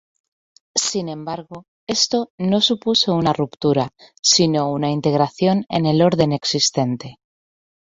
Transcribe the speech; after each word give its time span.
Sin 0.89 1.09
embargo, 1.09 1.65
esto 1.87 2.31
no 2.39 2.59
supuso 2.59 3.13
una 3.13 3.33
ruptura, 3.33 3.89
sino 4.19 4.71
una 4.71 4.89
integración 4.89 5.67
en 5.69 5.85
el 5.85 6.01
orden 6.01 6.31
existente. 6.31 7.19